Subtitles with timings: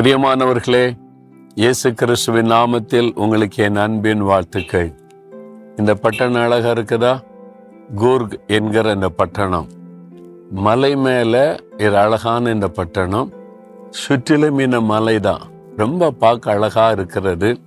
[0.00, 0.96] பிரியமானவர்களே
[1.54, 4.94] இயேசு கிறிஸ்துவின் நாமத்தில் உங்களுக்கு என் அன்பின் வாழ்த்துக்கள்.
[5.76, 7.20] இந்த பட்டணம் அழகாக இருக்குதா?
[7.94, 9.66] கூர்க் என்கிற இந்த பட்டணம்.
[10.50, 13.32] மலை மேலே இது அழகான இந்த பட்டணம்.
[13.90, 15.40] சுற்றிலும் இந்த மலை தான்
[15.76, 17.60] ரொம்ப பார்க்க அழகாக இருக்கிறது.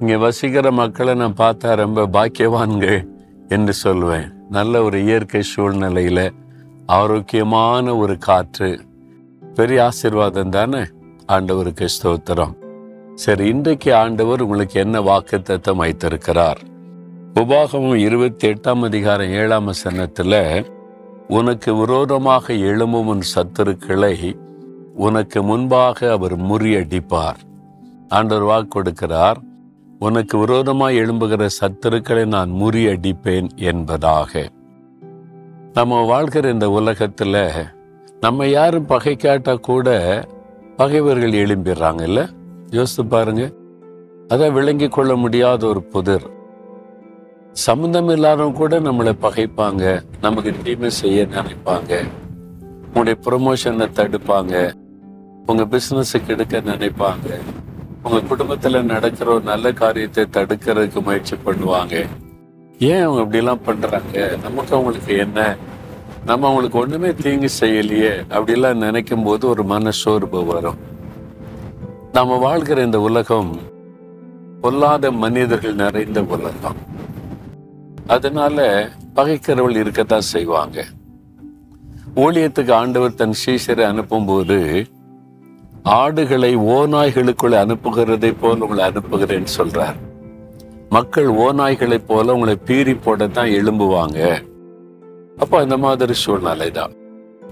[0.00, 3.08] இங்கே வசிக்கிற மக்களை நான் பார்த்தா ரொம்ப பாக்கியவான்கள்
[3.48, 4.32] என்று சொல்வேன்.
[4.50, 6.32] நல்ல ஒரு இயற்கை சூழ்நிலையில்
[6.86, 8.80] ஆரோக்கியமான ஒரு காற்று
[9.54, 10.84] பெரிய ஆசீர்வாதம் தானே?
[11.34, 12.54] ஆண்டவருக்கு ஸ்தோத்திரம்.
[13.14, 16.60] சரி இன்றைக்கு ஆண்டவர் உங்களுக்கு என்ன வாக்கு தத்தம் வைத்திருக்கிறார்?
[17.34, 20.64] உபாகமும் இருபத்தி எட்டாம் அதிகாரம் ஏழாம் வசனத்துல
[21.28, 24.14] உனக்கு விரோதமாக எழும்பும் உன் சத்துருக்களை
[24.94, 27.40] உனக்கு முன்பாக அவர் முறியடிப்பார்.
[28.08, 29.38] ஆண்டவர் வாக்கு கொடுக்கிறார்
[29.98, 34.48] உனக்கு விரோதமாக எழும்புகிற சத்துருக்களை நான் முறியடிப்பேன் என்பதாக.
[35.72, 37.40] நம்ம வாழ்கிற இந்த உலகத்தில்
[38.20, 39.88] நம்ம யாரும் பகைக்காட்டால் கூட
[40.80, 42.28] பகைவர்கள் எழும்பிடுறாங்க இல்ல?
[42.70, 43.52] யோசித்து பாருங்க.
[44.28, 46.26] அதான் விளங்கி கொள்ள முடியாத ஒரு புதிர்.
[47.52, 51.92] சம்மந்தம் இல்லாதவங்க கூட நம்மளை பகைப்பாங்க நமக்கு தீமை செய்ய நினைப்பாங்க
[52.86, 54.72] உங்களுடைய ப்ரொமோஷனை தடுப்பாங்க
[55.46, 57.28] உங்க பிசினஸ் கெடுக்க நினைப்பாங்க
[58.02, 62.06] உங்க குடும்பத்துல நடக்கிற ஒரு நல்ல காரியத்தை தடுக்கிறதுக்கு முயற்சி பண்ணுவாங்க.
[62.78, 64.38] ஏன் அவங்க இப்படிலாம் பண்றாங்க?
[64.42, 65.56] நமக்கு அவங்களுக்கு என்ன?
[66.24, 70.76] நம்ம அவங்களுக்கு ஒண்ணுமே தீங்கு செய்யலையே அப்படிலாம் நினைக்கும் போது ஒரு மன சோர்வு வரும்.
[72.12, 73.58] நம்ம வாழ்கிற இந்த உலகம்
[74.60, 76.76] பொல்லாத மனிதர்கள் நிறைந்த உலகம்.
[78.06, 80.84] அதனால பகைக்கிறவள் இருக்கத்தான் செய்வாங்க.
[82.16, 84.86] ஊழியத்துக்கு ஆண்டவர் தன் சீஷரை அனுப்பும்போது
[85.82, 89.94] ஆடுகளை ஓநாய்களுக்குள் அனுப்புகிறதை போல் உங்களை அனுப்புகிறேன்னு சொல்றார்.
[90.88, 94.48] மக்கள் ஓநாய்களைப் போல உங்களை பீறி போடத்தான் எழும்புவாங்க.
[95.42, 96.92] அப்போ அந்த மாதிரி சூழ்நிலை தான்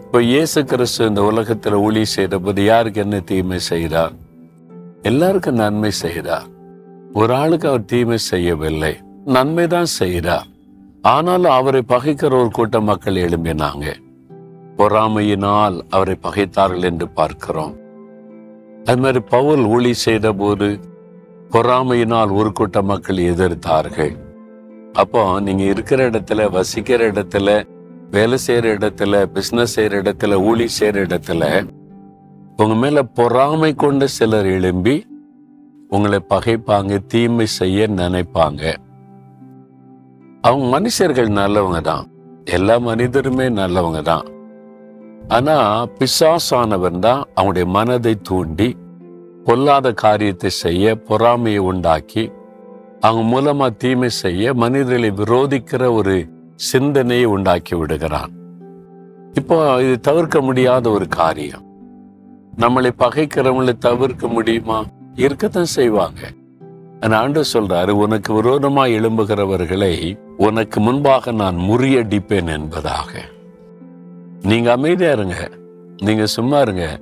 [0.04, 4.14] இப்போ இயேசு கிறிஸ்து இந்த உலகத்துல ஊழி செய்த போது யாருக்கு என்ன தீமை செய்தார்?
[5.10, 6.46] எல்லாருக்கும் நன்மை செய்கிறார்
[7.20, 8.92] ஒரு ஆளுக்கு அவர் தீமை செய்யவில்லை.
[9.36, 10.46] நன்மை தான் செய்கிறார்
[11.14, 13.86] ஆனாலும் அவரை பகைக்கிற ஒரு கூட்டம் மக்கள் எழும்பினாங்க.
[14.78, 17.74] பொறாமையினால் அவரை பகைத்தார்கள் என்று பார்க்கிறோம்.
[18.88, 20.68] அது மாதிரி பவுல் ஊழி செய்த போது
[21.54, 24.14] பொறாமையினால் ஒரு கூட்ட மக்கள் எதிர்த்தார்கள்.
[25.02, 27.48] அப்போ நீங்க இருக்கிற இடத்துல வசிக்கிற இடத்துல
[28.10, 31.66] வேலை செய்யற இடத்துல பிசினஸ் செய்யற இடத்துல ஊழி செய்யற இடத்துல
[32.56, 35.06] உங்க மேல பொறாமை கொண்டு சிலர் எழும்பி
[35.88, 38.74] உங்களை பகைப்பாங்க தீமை செய்ய நினைப்பாங்க.
[40.40, 42.06] அவங்க மனுஷர்கள் நல்லவங்க தான்.
[42.44, 44.26] எல்லா மனிதருமே நல்லவங்க தான்.
[45.28, 48.76] ஆனா பிசாசானவன் தான் அவனுடைய மனதை தூண்டி
[49.44, 52.32] பொல்லாத காரியத்தை செய்ய பொறாமையை உண்டாக்கி
[53.00, 56.16] அவங்க மூலமா தீமை செய்ய மனிதர்களை விரோதிக்கிற ஒரு
[56.58, 58.30] சிந்தனையை உண்டாக்கி விடுகிறான்.
[59.32, 61.62] இப்போ இது தவிர்க்க முடியாத ஒரு காரியம்.
[62.58, 64.84] நம்மளை பகைக்கிறவங்களை தவிர்க்க முடியுமா?
[65.14, 66.32] இருக்கத்தான் செய்வாங்க.
[67.10, 73.22] ஆண்டு சொல்றாரு உனக்கு விரோதமா எழும்புகிறவர்களை உனக்கு முன்பாக நான் முறியடிப்பேன் என்பதாக.
[74.42, 75.50] நீங்க அமைதியா இருங்க.
[75.96, 76.98] நீங்க சும்மா இருங்க.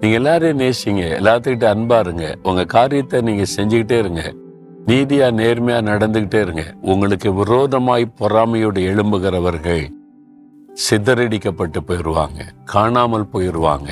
[0.00, 1.06] நீங்க எல்லாரையும் நேசிங்க.
[1.20, 2.36] எல்லாத்துக்கிட்ட அன்பா இருங்க.
[2.42, 4.34] உங்க காரியத்தை நீங்க செஞ்சுக்கிட்டே இருங்க.
[4.86, 6.74] நீதியா நேர்மையா நடந்துகிட்டே இருங்க.
[6.82, 9.88] உங்களுக்கு விரோதமாய் பொறாமையோடு எழும்புகிறவர்கள்
[10.90, 13.88] சிதறடிக்கப்பட்டு போயிடுவாங்க காணாமல் போயிடுவாங்க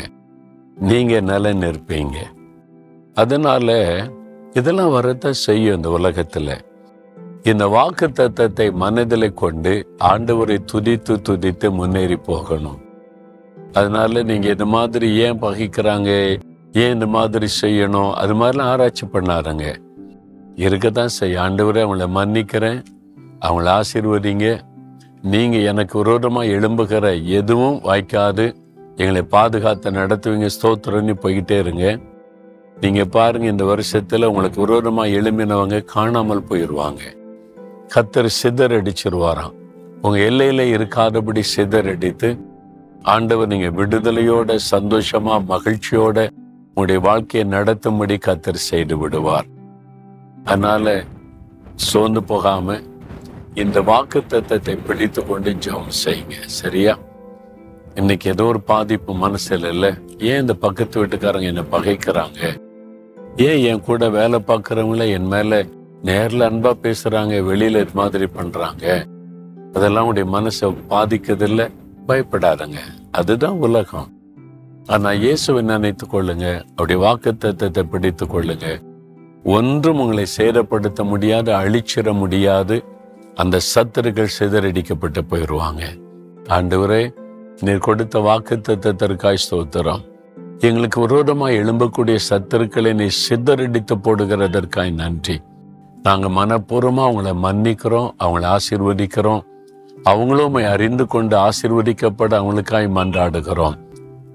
[0.77, 2.17] நீங்க நிலை நிற்பீங்க.
[3.15, 3.69] அதனால
[4.53, 6.59] இதெல்லாம் வரத்தான் செய்யும் இந்த உலகத்துல.
[7.43, 12.79] இந்த வாக்கு தத்தத்தை மனதில் கொண்டு ஆண்டவரை துதித்து துதித்து முன்னேறி போகணும்.
[13.73, 16.41] அதனால நீங்க இந்த மாதிரி ஏன் பகிக்கிறாங்க?
[16.73, 18.13] ஏன் இந்த மாதிரி செய்யணும்?
[18.13, 19.77] அது மாதிரிலாம் ஆராய்ச்சி பண்ணாருங்க
[20.55, 21.41] இருக்கத்தான் செய்ய.
[21.41, 22.83] ஆண்டவரே அவங்கள மன்னிக்கிறேன்.
[23.41, 24.61] அவங்கள ஆசீர்வதிங்க.
[25.23, 28.55] நீங்க எனக்கு விரோதமாக எழும்புகிற எதுவும் வாய்க்காது.
[28.97, 30.49] எங்களை பாதுகாத்து நடத்துவீங்க.
[30.61, 31.99] ஸ்தோத்திரம்னு போய்கிட்டே இருங்க.
[32.81, 36.99] நீங்க பாருங்க இந்த வருஷத்துல உங்களுக்கு விரோதமாக எழும்பினவங்க காணாமல் போயிடுவாங்க
[37.95, 39.53] கத்தர் சிதர் அடிச்சிருவாராம்
[40.03, 42.39] உங்க எல்லையில இருக்காதபடி சிதறடித்து
[43.03, 46.31] ஆண்டவர் நீங்க விடுதலையோட சந்தோஷமா மகிழ்ச்சியோட
[46.67, 49.47] உங்களுடைய வாழ்க்கையை நடத்தும்படி கத்தர் செய்து விடுவார்.
[50.45, 51.05] அதனால
[51.75, 52.81] சோர்ந்து போகாம
[53.55, 56.45] இந்த வாக்கு தத்தத்தை பிடித்து கொண்டு ஜெபம் செய்யுங்க.
[56.45, 56.99] சரியா?
[57.95, 59.95] இன்னைக்கு ஏதோ ஒரு பாதிப்பு மனசுல இல்லை.
[60.19, 62.61] ஏன் இந்த பக்கத்து வீட்டுக்காரங்க என்னை பகைக்கிறாங்க?
[63.37, 65.63] ஏன் என் கூட வேலை பார்க்கறவங்கள என் மேல
[66.03, 69.07] நேர்ல அன்பா பேசுறாங்க வெளியில இது மாதிரி பண்றாங்க?
[69.73, 71.71] அதெல்லாம் உடைய மனசை பாதிக்கிறதில்ல.
[72.09, 72.77] பயப்படாதங்க.
[73.11, 74.13] அதுதான் உலகம்.
[74.87, 76.61] ஆனா இயேசுவை நினைத்து கொள்ளுங்க.
[76.61, 78.94] அப்படி வாக்கு தத்தத்தை பிடித்து கொள்ளுங்க.
[79.45, 82.85] ஒன்றும் உங்களை சேதப்படுத்த முடியாது அழிச்சிட முடியாது.
[83.35, 85.83] அந்த சத்துருக்கள் சிதறடிக்கப்பட்டு போயிடுவாங்க
[86.49, 87.15] ஆண்டவரே
[87.61, 90.05] நீர் கொடுத்த வாக்கு தத்தத்திற்காய் ஸ்தோத்திரம்.
[90.61, 95.41] எங்களுக்கு விரோதமாக எழும்பக்கூடிய சத்துருக்களை நீ சிதறடித்து போடுகிறதற்காய் நன்றி.
[96.03, 99.43] நாங்கள் மனப்பூர்வமாக அவங்கள மன்னிக்கிறோம் அவங்கள ஆசீர்வதிக்கிறோம்.
[100.05, 103.77] அவங்களும் அறிந்து கொண்டு ஆசிர்வதிக்கப்பட அவங்களுக்காய் மன்றாடுகிறோம்.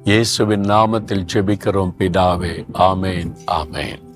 [0.03, 2.65] இயேசுவின் நாமத்தில் ஜெபிக்கிறோம் பிதாவே.
[2.73, 4.08] ஆமேன் ஆமேன்.